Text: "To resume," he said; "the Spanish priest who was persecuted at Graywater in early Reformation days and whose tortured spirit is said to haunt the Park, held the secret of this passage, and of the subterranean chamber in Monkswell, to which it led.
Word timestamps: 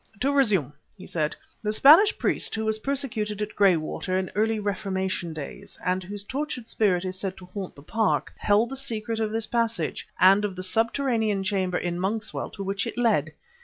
"To 0.21 0.31
resume," 0.31 0.73
he 0.97 1.05
said; 1.05 1.35
"the 1.61 1.71
Spanish 1.71 2.17
priest 2.17 2.55
who 2.55 2.65
was 2.65 2.79
persecuted 2.79 3.39
at 3.39 3.55
Graywater 3.55 4.17
in 4.17 4.31
early 4.33 4.59
Reformation 4.59 5.31
days 5.31 5.77
and 5.85 6.03
whose 6.03 6.23
tortured 6.23 6.67
spirit 6.67 7.05
is 7.05 7.19
said 7.19 7.37
to 7.37 7.45
haunt 7.45 7.75
the 7.75 7.83
Park, 7.83 8.33
held 8.35 8.69
the 8.71 8.75
secret 8.75 9.19
of 9.19 9.29
this 9.31 9.45
passage, 9.45 10.07
and 10.19 10.43
of 10.43 10.55
the 10.55 10.63
subterranean 10.63 11.43
chamber 11.43 11.77
in 11.77 11.99
Monkswell, 11.99 12.49
to 12.53 12.63
which 12.63 12.87
it 12.87 12.97
led. 12.97 13.29